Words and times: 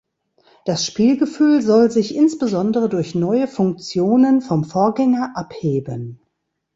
Das 0.65 0.83
Spielgefühl 0.87 1.61
soll 1.61 1.91
sich 1.91 2.15
insbesondere 2.15 2.89
durch 2.89 3.13
neue 3.13 3.47
Funktionen 3.47 4.41
vom 4.41 4.63
Vorgänger 4.63 5.33
abheben. 5.37 6.19